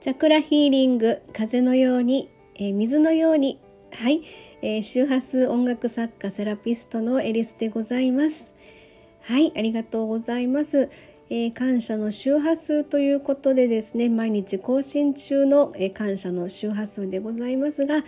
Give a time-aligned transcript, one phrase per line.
[0.00, 3.58] チャクラヒーリング風のように、えー、水のように
[3.92, 4.22] はい、
[4.62, 8.54] えー、周波数音楽作家セラピストのエリスでございます。
[9.22, 10.88] はいありがとうございます、
[11.30, 18.04] えー、感謝の周波数ということでですね毎日更新中の、えー、感謝の周波数でございますが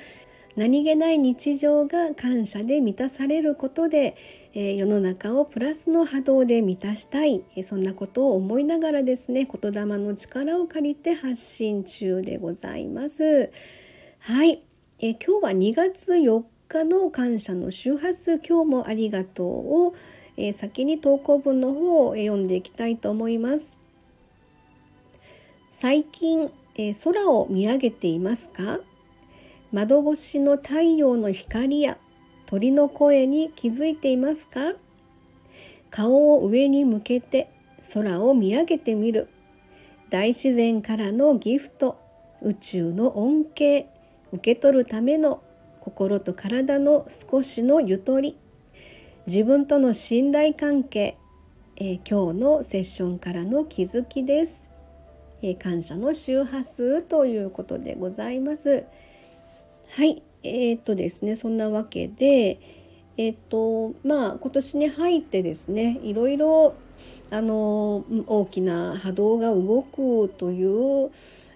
[0.56, 4.16] 何気ない日常が感謝で満たされることで、
[4.52, 13.52] えー、世の中をプラスの波動で満たしたい、えー、そんなことを思いながらですね言霊の力を借りて発信中でございます。
[14.18, 14.62] はい、
[14.98, 19.94] えー、今日は2月4日の感謝の周波数今日もありがとうを、
[20.36, 23.78] え先に投稿文の方を読んでいきたいと思います。
[25.68, 28.80] 最近、え空を見上げていますか？
[29.72, 31.98] 窓越しの太陽の光や
[32.46, 34.74] 鳥の声に気づいていますか？
[35.90, 37.50] 顔を上に向けて
[37.94, 39.28] 空を見上げてみる。
[40.08, 42.00] 大自然からのギフト
[42.42, 43.86] 宇宙の恩恵
[44.32, 45.42] 受け取るための
[45.78, 48.36] 心と体の少しのゆとり。
[49.26, 51.16] 自分との信頼関係、
[51.76, 54.72] えー、今日のセッションからの気づきです、
[55.42, 58.84] えー、感謝の周波数ということでございます。
[59.92, 60.22] はい。
[60.42, 62.60] えー、っとですねそんなわけで
[63.16, 66.74] えー、っとまあ今年に入ってですねいろいろ
[67.30, 71.10] あの大きな波動が動くという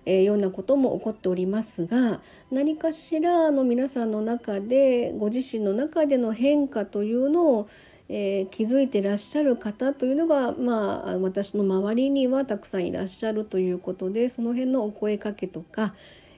[0.06, 7.68] えー、ようなことも起こっておりますが何かしらの皆さんの中でご自身の中での変化というのを、
[8.10, 15.94] えー、気づいてらっしゃる方というのが、まあ、私の周りにはたくさんいらっしゃるということでその辺のお声かけとか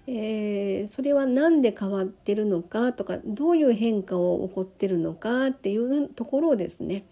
[0.09, 7.07] えー、それは何で変わってるのかとかどういう変化を起こってるのかっていうところをですね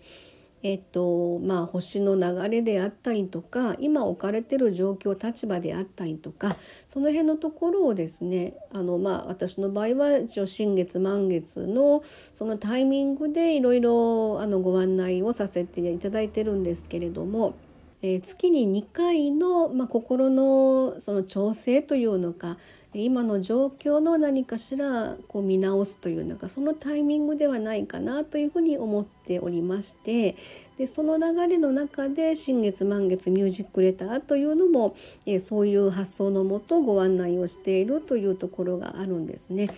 [0.64, 6.56] えっとまあ、星の流れであったりとか今置かれてる状況立場であったりとか
[6.88, 13.92] その辺のところをですねあの、まあ、私の場合は一応新月満月のそのタイミングでいろいろ
[14.62, 17.54] ご案内をさせていただいてるんですけれども。
[18.06, 22.58] えー、月に2回の、まあ、心のその調整というのか
[22.92, 30.36] 今の状況の何かしらこう見直すというなんかそのタイミングではないかなというふうに思っておりまして
[30.76, 39.70] でその流れの中で新月満月ミュージックレターというのも、えそういう発想のもとご案内をしているというところがあるんですね。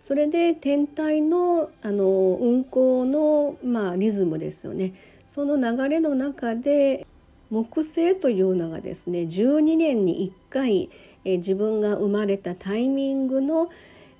[0.00, 2.04] それで天体のあの
[2.40, 4.92] 運行の、まあ、リズムですよね
[5.24, 7.06] その流れの中で
[7.50, 10.90] 木星というのがですね12年に1回
[11.24, 13.70] え自分が生まれたタイミングの、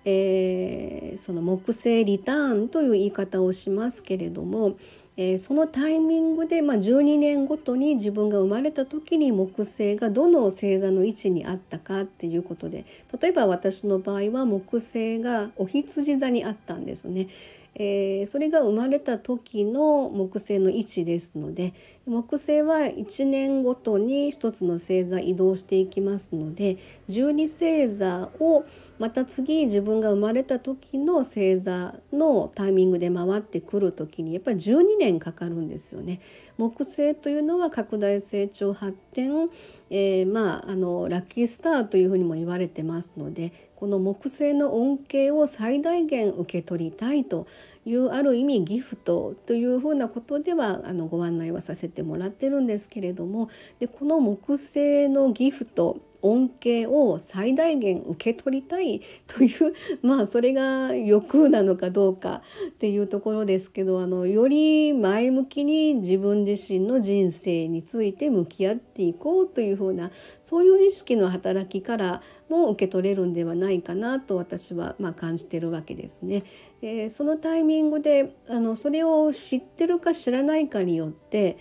[0.05, 4.77] えー、その木星リターンという言い方をしますけれども、
[5.17, 12.85] えー、そのタイミングで、まあ、12年ごとに自分が生まれた時に木星がどの星座の位置にあったかっていうことで
[13.21, 17.29] 例えば私の場合は木星がお羊座にあったんですね。
[17.77, 21.75] えー、それが生まれた時の木星の位置ですので
[22.07, 26.77] 木星は1年ごとに1つの星座移動していきますので
[27.09, 28.65] 12星座を
[28.99, 36.21] また次自分が生まれた時の星座のタイミングで回ってくる時にやっぱり12年かかるんですよね。
[36.57, 39.51] 木星というのは拡大成長発展、
[39.91, 47.47] えー、まああのラッキースターというふうにも言われてますのでこの木星の恩恵を最大限受け取りたいと
[47.85, 53.51] いうある意味ギフトというふうなことではあのご案内はさせてもらってるんですけれども
[53.81, 76.45] でこの木星のギフト恩恵を最大限受け取りたいという まあそれが欲なのかどうかっていうところですけどあのより前向きに自分自身の人生について向き合っていこうというふうなそういう意識の働きからも受け取れるんではないかなと私はま感じてるわけですね。
[76.81, 81.57] えー、そのタイミングであのそれを知ってるか知らないかによって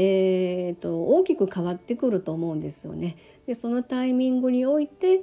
[0.00, 3.16] えーと、大きく変わってくると思うんですよね。
[3.48, 5.22] でそのタイミングにおいて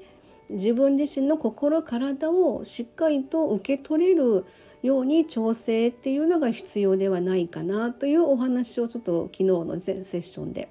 [0.49, 4.45] 自分自身の心体をしっかりと受け取れる
[4.81, 10.69] ように調整っていうのが必要ではないかなというお話をちょっと昨日の全セッションで、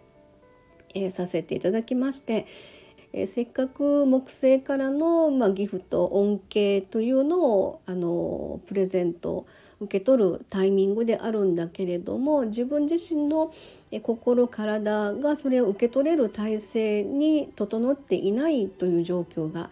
[0.97, 2.47] えー、させていただきまして、
[3.12, 9.47] えー、せっかく木星からの、まあ、ギフト恩恵というのをあのプレゼント
[9.85, 13.53] 受け取るタイミングであるんだけれども自分自身の
[14.03, 19.71] 心体がそれを受け取れる体制に整っていないという状況が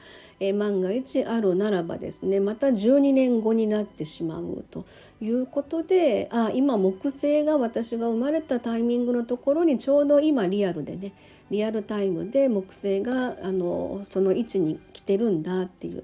[0.53, 4.85] 万が一あるならばですねまた12年後になってしまうと
[5.21, 11.13] いうことであ今木星が私が生まれたタイミングのところにちょうど今リアルでね
[11.53, 16.03] リアルタイムで木星があのその位置に来てるんだっていう、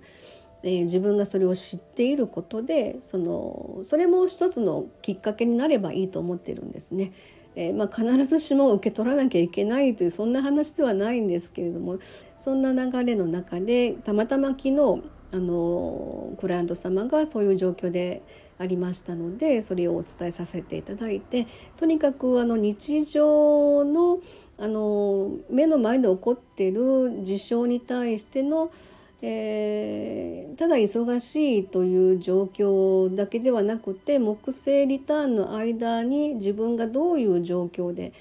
[0.62, 7.12] えー、自分がそれを知っていることでそのそれも一つのきっかけになればいいと思ってるんですね。
[7.56, 11.98] えー、まあ、必ずしも受け取らなきゃいけないというそんな話ではないんですけれども
[12.36, 15.02] そんな流れの中でたまたま昨日
[15.32, 18.22] あのクライアント様がそういう状況で
[18.58, 21.46] ありましたのでそれをお伝えさせていただいて
[21.76, 24.20] とにかくあの日常の
[24.60, 28.72] あの目の前で起こっている事象に対しての、
[29.20, 38.12] えー、ただ忙しいという状況だけではなくて木星リターンの間に自分がどういう状況で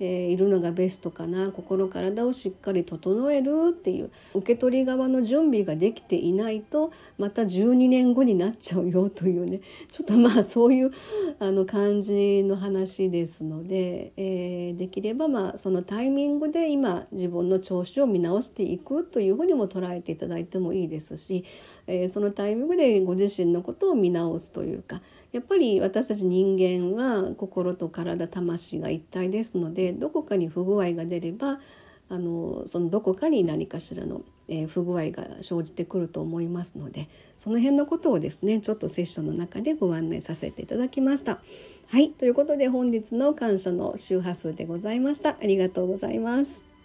[0.00, 1.50] えー、いるのがベストかな。
[1.50, 4.10] 心体をしっかり整えるっていう。
[4.34, 9.60] 受け取り側の準備ができていないとまた12年後になっちゃうよというね。
[9.90, 10.90] ちょっとまあそういう
[11.38, 21.44] あの感じの話ですので、えー、できればまあそのタイミングで今自分の調子を見直していくというふうにも捉えていただいてもいいですし、
[21.86, 25.00] えー、そのタイミングでご自身のことを見直すというか
[25.32, 31.60] やっぱり私たち人間は心と体魂が一体ですのでどこかに不具合が出れば
[32.08, 41.40] あのそのどこかに何かしらの、え、不具合が生じてくると思いますのでその辺のことをですねちょっとセッションの中でご案内させていただきました。
[41.88, 45.30] はいということで本日の感謝の周波数でございました。
[45.30, 46.75] ありがとうございます。